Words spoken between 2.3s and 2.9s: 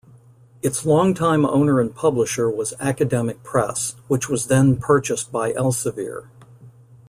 was